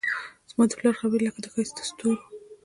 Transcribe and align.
زما 0.51 0.63
د 0.67 0.71
پلار 0.79 0.95
خبرې 1.01 1.23
لکه 1.27 1.49
ښایست 1.53 1.75
دستورو 1.77 2.21